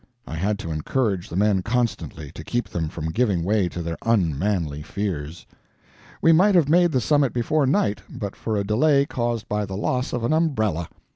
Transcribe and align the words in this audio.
I 0.25 0.33
had 0.33 0.57
to 0.57 0.71
encourage 0.71 1.29
the 1.29 1.35
men 1.35 1.61
constantly, 1.61 2.31
to 2.31 2.43
keep 2.43 2.67
them 2.67 2.89
from 2.89 3.11
giving 3.11 3.43
way 3.43 3.69
to 3.69 3.83
their 3.83 3.97
unmanly 4.03 4.81
fears. 4.81 5.45
We 6.23 6.31
might 6.31 6.55
have 6.55 6.67
made 6.67 6.91
the 6.91 6.99
summit 6.99 7.33
before 7.33 7.67
night, 7.67 8.01
but 8.09 8.35
for 8.35 8.57
a 8.57 8.63
delay 8.65 9.05
caused 9.05 9.47
by 9.47 9.67
the 9.67 9.77
loss 9.77 10.11
of 10.11 10.23
an 10.23 10.33
umbrella. 10.33 10.89